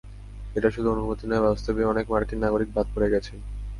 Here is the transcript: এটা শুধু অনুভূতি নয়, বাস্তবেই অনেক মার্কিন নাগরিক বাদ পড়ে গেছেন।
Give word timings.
এটা 0.55 0.69
শুধু 0.75 0.87
অনুভূতি 0.91 1.25
নয়, 1.27 1.43
বাস্তবেই 1.45 1.89
অনেক 1.93 2.05
মার্কিন 2.11 2.39
নাগরিক 2.43 2.69
বাদ 2.75 2.87
পড়ে 2.93 3.07
গেছেন। 3.13 3.37